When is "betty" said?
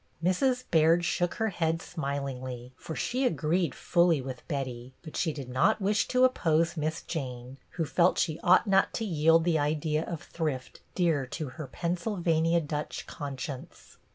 4.47-4.93